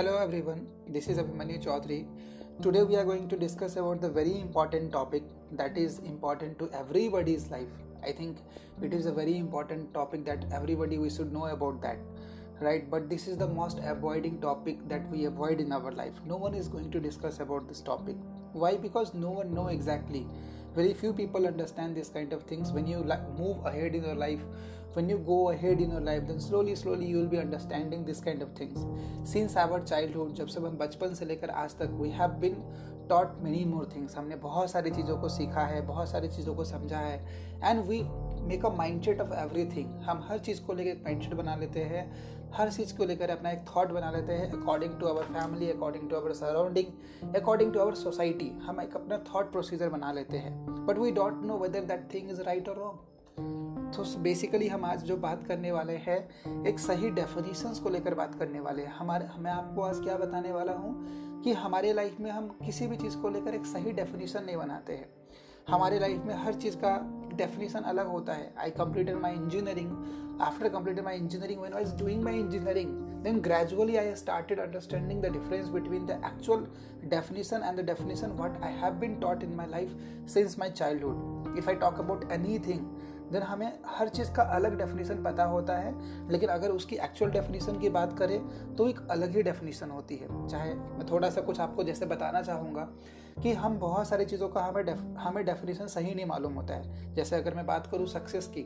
[0.00, 2.06] Hello everyone, this is Abhimanyu Chaudhary.
[2.62, 6.70] Today we are going to discuss about the very important topic that is important to
[6.72, 7.68] everybody's life.
[8.02, 8.38] I think
[8.80, 11.98] it is a very important topic that everybody we should know about that.
[12.60, 16.14] Right, but this is the most avoiding topic that we avoid in our life.
[16.24, 18.16] No one is going to discuss about this topic.
[18.54, 18.78] Why?
[18.78, 20.26] Because no one know exactly.
[20.74, 22.72] Very few people understand this kind of things.
[22.72, 23.04] When you
[23.36, 24.40] move ahead in your life,
[24.94, 28.20] when you go ahead in your life, then slowly slowly you will be understanding this
[28.20, 28.86] kind of things.
[29.34, 32.56] Since our childhood, जब से हम बचपन से लेकर आज तक, we have been
[33.12, 34.16] taught many more things.
[34.16, 37.18] हमने बहुत सारी चीज़ों को सीखा है, बहुत सारी चीज़ों को समझा है
[37.64, 38.02] and we
[38.48, 42.04] make a mindset of everything हम हर चीज़ को लेकर एक माइंडसेट बना लेते हैं,
[42.54, 46.08] हर चीज़ को लेकर अपना एक थॉट बना लेते हैं according to our family according
[46.10, 50.86] to our surrounding according to our society हम एक अपना थॉट प्रोसीजर बना लेते हैं.
[50.86, 53.09] But we don't know whether that thing is right और रॉन्ग
[53.90, 58.34] तो बेसिकली हम आज जो बात करने वाले हैं, एक सही डेफिनेशंस को लेकर बात
[58.34, 60.92] करने वाले हैं। हमारे, मैं आपको आज क्या बताने वाला हूँ
[61.42, 64.92] कि हमारे लाइफ में हम किसी भी चीज़ को लेकर एक सही डेफिनेशन नहीं बनाते
[64.92, 65.08] हैं।
[65.68, 70.68] हमारे लाइफ में हर चीज़ का डेफिनेशन अलग होता है। I completed my engineering after
[70.68, 75.30] completed my engineering when I is doing my engineering then gradually i started understanding the
[75.32, 76.62] difference between the actual
[77.10, 79.92] definition and the definition what i have been taught in my life
[80.34, 80.70] since my
[81.58, 82.80] if I talk about any anything
[83.32, 85.94] then हमें हर चीज़ का अलग definition पता होता है,
[86.30, 90.48] लेकिन अगर उसकी एक्चुअल डेफिनेशन की बात करें तो एक अलग ही डेफिनेशन होती है।
[90.48, 92.88] चाहे मैं थोड़ा सा कुछ आपको जैसे बताना चाहूँगा
[93.42, 97.36] कि हम बहुत सारी चीज़ों का हमें हमें डेफिनेशन सही नहीं मालूम होता है। जैसे
[97.36, 98.62] अगर मैं बात करूँ सक्सेस की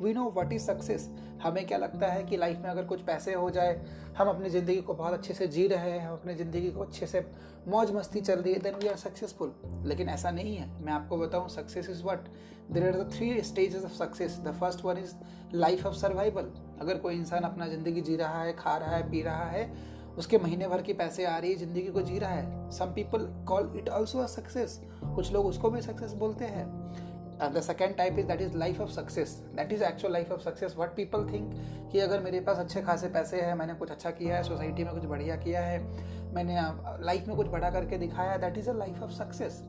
[0.00, 1.08] we know what is success
[1.42, 3.80] हमें क्या लगता है कि लाइफ में अगर कुछ पैसे हो जाए,
[4.18, 7.06] हम अपनी ज़िंदगी को बहुत अच्छे से जी रहे हैं, हम अपनी ज़िंदगी को अच्छे
[7.06, 7.24] से
[7.68, 11.18] मौज मस्ती चल रही है देन वी आर सक्सेसफुल लेकिन ऐसा नहीं है। मैं आपको
[11.18, 12.28] बताऊँ success is what
[12.72, 15.14] there are the three stages of success the first one is
[15.54, 19.22] life of survival अगर कोई इंसान अपना ज़िंदगी जी रहा है, खा रहा है, पी
[19.22, 19.72] रहा है,
[20.18, 23.26] उसके महीने भर की पैसे आ रही है, ज़िंदगी को जी रहा है some people
[23.48, 24.80] call it also a success
[25.14, 26.66] कुछ लोग उसको भी सक्सेस बोलते हैं।
[27.42, 30.40] And the second type is that is life of success that is actual life of
[30.40, 31.52] success what people think
[31.92, 34.92] कि अगर मेरे पास अच्छे खासे पैसे हैं, मैंने कुछ अच्छा किया है सोसाइटी में
[34.94, 35.78] कुछ बढ़िया किया है,
[36.34, 36.56] मैंने
[37.04, 39.62] लाइफ में कुछ बड़ा करके दिखाया है that is a life of success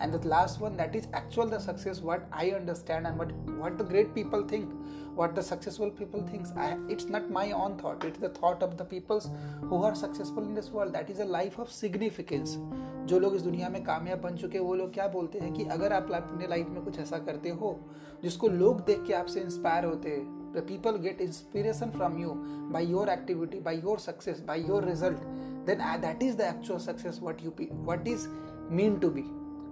[0.00, 3.32] and the last one that is actual the success what i understand and what
[3.62, 4.70] what the great people think
[5.14, 8.76] what the successful people thinks I, it's not my own thought it's the thought of
[8.76, 9.30] the peoples
[9.60, 12.58] who are successful in this world that is a life of significance
[13.06, 15.64] जो लोग इस दुनिया में कामयाब बन चुके हैं वो लोग क्या बोलते हैं कि
[15.72, 17.74] अगर आप अपने लाइफ में कुछ ऐसा करते हो
[18.22, 22.34] जिसको लोग देख के आपसे इंस्पायर होते हैं the people get inspiration from you
[22.72, 25.24] by your activity by your success by your result
[25.66, 27.50] then that is the actual success what you
[27.90, 28.28] what is
[28.70, 29.24] mean to be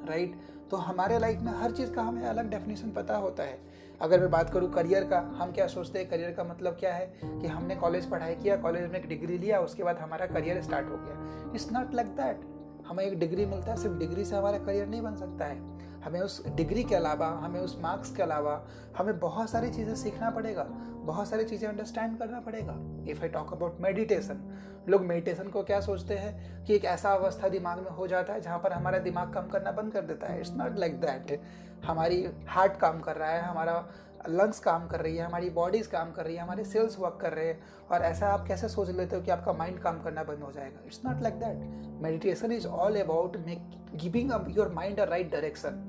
[0.08, 0.40] Right?
[0.72, 3.60] तो हमारे लाइफ में हर चीज़ का हमें अलग definition पता होता है।
[4.02, 6.10] अगर मैं बात करूँ करियर का, हम क्या सोचते हैं?
[6.10, 7.14] करियर का मतलब क्या है?
[7.24, 10.90] कि हमने कॉलेज पढ़ाई किया कॉलेज में एक डिग्री लिया, उसके बाद हमारा करियर स्टार्ट
[10.90, 12.42] हो गया। इट्स नॉट लाइक दैट
[12.88, 16.20] हमें एक डिग्री मिलता है, सिर्फ़ डिग्री से हमारा करियर नहीं बन सकता है। हमें
[16.22, 18.62] उस डिग्री के अलावा, हमें उस मार्क्स के अलावा,
[18.98, 20.64] हमें बहुत सारी चीज़ें सीखना पड़ेगा,
[21.04, 22.76] बहुत सारी चीज़ें अंडरस्टैंड करना पड़ेगा।
[23.12, 24.42] If I talk about meditation
[24.90, 26.66] लोग मेडिटेशन को क्या सोचते हैं?
[26.66, 29.72] कि एक ऐसा अवस्था दिमाग में हो जाता है जहाँ पर हमारा दिमाग काम करना
[29.72, 31.40] बंद कर देता है। इट्स नॉट लाइक दैट
[31.86, 33.86] हमारी हार्ट काम कर रहा है, हमारा
[34.30, 37.34] लंग्स काम कर रही है, हमारी बॉडीज़ काम कर रही है, हमारे सेल्स वर्क कर
[37.34, 37.60] रहे हैं।
[37.92, 40.80] और ऐसा आप कैसे सोच लेते हो कि आपका माइंड काम करना बंद हो जाएगा?
[40.86, 45.84] It's not like that meditation is all about make giving your mind a right direction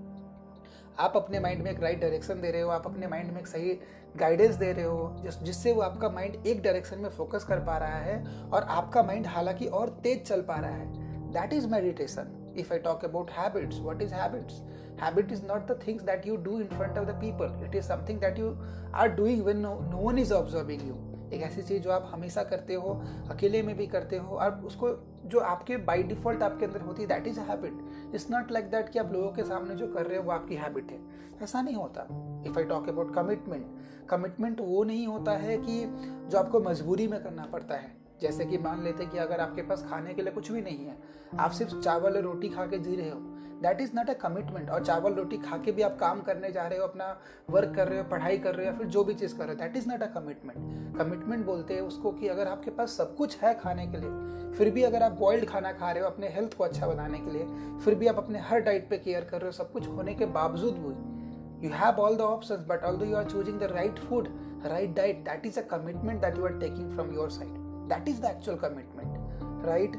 [1.01, 3.47] आप अपने माइंड में एक राइट डायरेक्शन दे रहे हो, आप अपने माइंड में एक
[3.47, 3.79] सही
[4.17, 7.77] गाइडेंस दे रहे हो, जिस, जिससे वो आपका माइंड एक डायरेक्शन में फोकस कर पा
[7.79, 8.23] रहा है
[8.53, 12.79] और आपका माइंड हालाँकि और तेज चल पा रहा है। That is meditation if I
[12.79, 14.63] talk about habits what is habits
[15.03, 17.85] habit is not the things that you do in front of the people it is
[17.85, 18.51] something that you
[18.95, 20.95] are doing when no no is observing you
[21.33, 22.93] एक ऐसी चीज़ जो आप हमेशा करते हो,
[23.31, 24.89] अकेले में भी करते हो और उसको
[25.29, 28.89] जो आपके बाई डिफ़ॉल्ट आपके अंदर होती है that is habit it's not like that
[28.89, 31.01] कि आप लोगों के सामने जो कर रहे हो, वो आपकी हैबिट है.
[31.43, 32.07] ऐसा नहीं होता.
[32.47, 35.85] If I talk about commitment commitment वो नहीं होता है कि
[36.31, 37.97] जो आपको मजबूरी में करना पड़ता है.
[38.21, 40.97] जैसे कि मान लेते कि अगर आपके पास खाने के लिए कुछ भी नहीं है,
[41.39, 43.19] आप सिर्फ़ चावल और रोटी खा के जी रहे हो
[43.63, 46.67] that is not a commitment और चावल रोटी खा के भी आप काम करने जा
[46.67, 47.17] रहे हो, अपना
[47.51, 49.55] वर्क कर रहे हो, पढ़ाई कर रहे हो या फिर जो भी चीज़ कर रहे
[49.55, 53.15] हो that is not a commitment commitment बोलते हैं उसको कि अगर आपके पास सब
[53.17, 54.11] कुछ है खाने के लिए,
[54.53, 57.31] फिर भी अगर आप बॉइल्ड खाना खा रहे हो अपने हेल्थ को अच्छा बनाने के
[57.31, 57.45] लिए,
[57.85, 60.27] फिर भी आप अपने हर डाइट पे केयर कर रहे हो, सब कुछ होने के
[60.39, 64.29] बावजूद भी you have all the option but all you are choosing the right food
[64.67, 67.53] right diet that is a commitment that you are taking from your side
[67.89, 69.97] that is the actual commitment right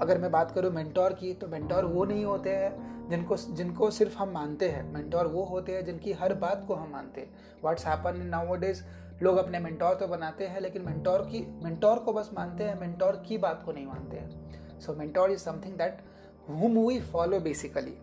[0.00, 4.16] अगर मैं बात करूँ mentor की तो mentor वो नहीं होते हैं जिनको जिनको सिर्फ़
[4.18, 7.86] हम मानते हैं। मेंटोर वो होते हैं जिनकी हर बात को हम मानते हैं। व्हाट्स
[7.86, 8.82] हैपन नाउ डेज़
[9.22, 13.22] लोग अपने मेंटोर तो बनाते हैं, लेकिन मेंटोर की मेंटोर को बस मानते हैं मेंटोर
[13.28, 15.98] की बात को नहीं मानते हैं। So mentor is something that
[16.48, 17.98] whom we follow basically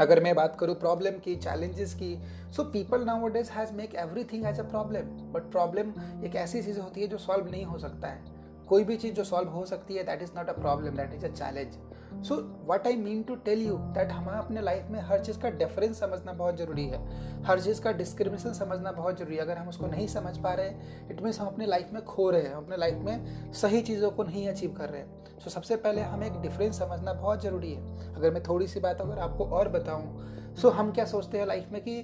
[0.00, 2.16] अगर मैं बात करूँ प्रॉब्लम की चैलेंजेस की
[2.56, 3.94] so people nowadays has make
[4.24, 5.92] everything as a problem but problem
[6.24, 8.35] एक ऐसी चीज़ होती है जो सॉल्व नहीं हो सकता है।
[8.68, 11.26] कोई भी चीज़ जो सॉल्व हो सकती है that is not a problem that is
[11.26, 11.78] a challenge
[12.26, 12.34] so
[12.68, 15.98] what I mean to tell you that हमें अपने लाइफ में हर चीज़ का डिफरेंस
[16.00, 17.00] समझना बहुत ज़रूरी है।
[17.44, 20.68] हर चीज़ का डिस्क्रिमिनेशन समझना बहुत ज़रूरी है। अगर हम उसको नहीं समझ पा रहे
[20.68, 24.10] हैं इट मीन्स हम अपने लाइफ में खो रहे हैं अपने लाइफ में सही चीज़ों
[24.10, 27.42] को नहीं अचीव कर रहे हैं। सो so, सबसे पहले हमें एक डिफरेंस समझना बहुत
[27.42, 31.04] ज़रूरी है। अगर मैं थोड़ी सी बात अगर आपको और बताऊँ सो so, हम क्या
[31.04, 32.02] सोचते हैं लाइफ में कि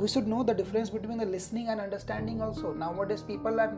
[0.00, 2.72] we should know the difference between the listening and understanding also.
[2.80, 3.70] Nowadays people are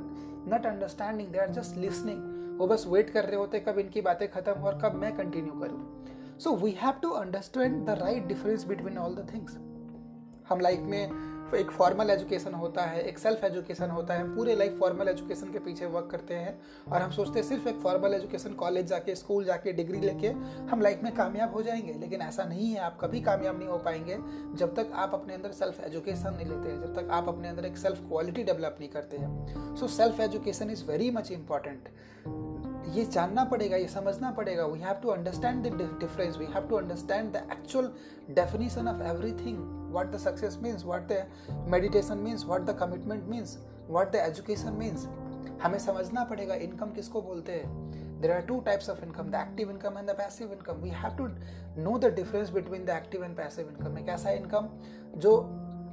[0.50, 4.28] not understanding they are just listening वो बस वेट कर रहे होते, कब इनकी बातें
[4.30, 8.98] खत्म और कब मैं कंटिन्यू करूँ। So we have to understand the right difference between
[8.98, 9.56] all the things
[10.48, 14.54] हम लाइफ में एक फॉर्मल एजुकेशन होता है, एक सेल्फ एजुकेशन होता है। हम पूरे
[14.56, 16.60] लाइफ फॉर्मल एजुकेशन के पीछे वर्क करते हैं
[16.92, 20.28] और हम सोचते हैं सिर्फ़ एक फॉर्मल एजुकेशन कॉलेज जाके स्कूल जाके डिग्री लेके
[20.68, 23.78] हम लाइफ में कामयाब हो जाएँगे। लेकिन ऐसा नहीं है, आप कभी कामयाब नहीं हो
[23.78, 24.18] पाएँगे
[24.56, 27.64] जब तक आप अपने अंदर सेल्फ एजुकेशन नहीं लेते हैं, जब तक आप अपने अंदर
[27.64, 31.88] एक सेल्फ क्वालिटी डेवलप नहीं करते हैं। So self education is very much important
[32.94, 36.76] ये जानना पड़ेगा, ये समझना पड़ेगा। We have to understand the difference we have to
[36.76, 37.93] understand the actual
[38.31, 39.58] definition of everything
[39.93, 43.58] what the success means what the meditation means what the commitment means
[43.88, 45.06] what the education means
[45.62, 48.20] हमें समझना पड़ेगा income किसको बोलते हैं?
[48.20, 51.17] There are two types of income the active income and the passive income we have
[51.17, 51.26] to
[51.82, 54.69] know the difference between the active and passive income एक ऐसा income
[55.17, 55.38] जो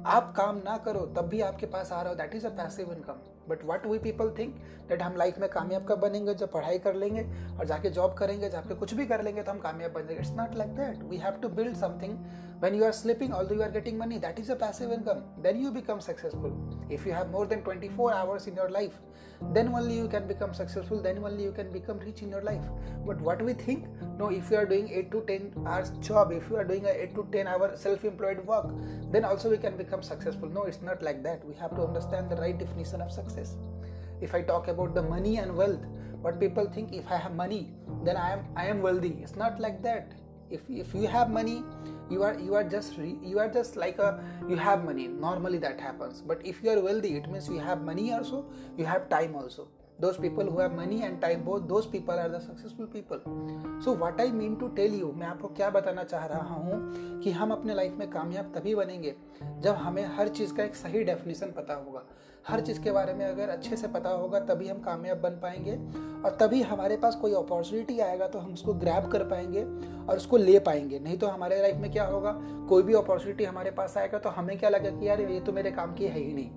[0.06, 2.92] आप काम ना करो, तब भी आपके पास आ रहा हो that is a passive
[2.92, 4.54] income but what we people think
[4.88, 7.26] that हम लाइफ में कामयाब कब बनेंगे जब पढ़ाई कर लेंगे
[7.58, 10.36] और जाके जॉब करेंगे जाके कुछ भी कर लेंगे तो हम कामयाब बन जाएँगे it's
[10.38, 12.18] not like that we have to build something
[12.60, 15.60] when you are sleeping although you are getting money that is a passive income then
[15.60, 16.52] you become successful
[16.88, 18.94] if you have more than 24 hours in your life
[19.52, 22.64] then only you can become successful then only you can become rich in your life
[23.04, 23.84] but what we think
[24.18, 26.94] no if you are doing 8 to 10 hours job if you are doing a
[27.02, 28.70] 8 to 10 hour self-employed work
[29.12, 32.30] then also we can become successful no it's not like that we have to understand
[32.30, 33.56] the right definition of success
[34.20, 35.80] if i talk about the money and wealth
[36.22, 37.68] what people think if i have money
[38.04, 39.16] then i am i am wealthy.
[39.22, 40.12] It's not like that.
[40.50, 41.64] If if you have money
[42.08, 45.08] you are you are just re, you are just like a you have money.
[45.08, 46.20] Normally that happens.
[46.20, 48.44] But if you are wealthy it means you have money also
[48.78, 49.68] you have time also
[49.98, 53.20] those people who have money and time, both those people are the successful people.
[53.84, 57.30] So what i mean to tell you, मैं आपको क्या बताना चाह रहा हूँ कि
[57.30, 61.52] हम अपने लाइफ में कामयाब तभी बनेंगे जब हमें हर चीज़ का एक सही डेफिनेशन
[61.56, 62.02] पता होगा।
[62.48, 65.76] हर चीज़ के बारे में अगर अच्छे से पता होगा, तभी हम कामयाब बन पाएँगे
[66.22, 69.64] और तभी हमारे पास कोई अपॉर्चुनिटी आएगा तो हम उसको ग्रैब कर पाएँगे
[70.04, 72.32] और उसको ले पाएँगे। नहीं तो हमारे लाइफ में क्या होगा?
[72.68, 75.70] कोई भी अपॉर्चुनिटी हमारे पास आएगा तो हमें क्या लगेगा कि यार ये तो मेरे
[75.70, 76.50] काम की है ही नहीं।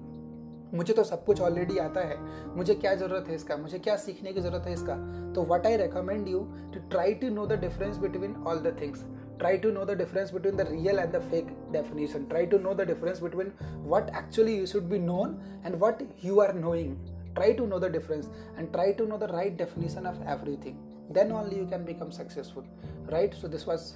[0.74, 2.18] मुझे तो सब कुछ ऑलरेडी आता है
[2.56, 4.95] मुझे क्या ज़रूरत है इसका मुझे क्या सीखने की ज़रूरत है इसका
[5.36, 6.39] तो what I recommend you
[6.74, 9.06] to try to know the difference between all the things
[9.42, 12.74] try to know the difference between the real and the fake definition try to know
[12.74, 13.51] the difference between
[13.92, 16.92] what actually you should be known and what you are knowing
[17.38, 18.27] try to know the difference
[18.57, 20.75] and try to know the right definition of everything
[21.10, 22.68] then only you can become successful
[23.16, 23.88] right so this was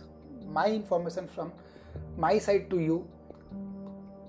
[0.60, 1.52] my information from
[2.18, 2.98] my side to you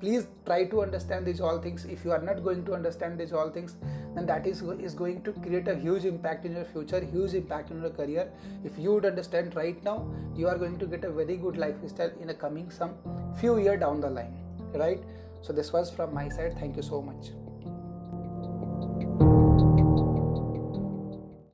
[0.01, 1.85] please try to understand these all things.
[1.85, 3.77] If you are not going to understand these all things
[4.15, 7.71] then that is is going to create a huge impact in your future huge impact
[7.71, 8.31] in your career.
[8.65, 12.13] If you would understand right now you are going to get a very good lifestyle
[12.21, 12.95] in a coming some
[13.41, 14.35] few year down the line
[14.75, 15.03] right?
[15.43, 16.57] So this was from my side.
[16.59, 17.44] Thank you so much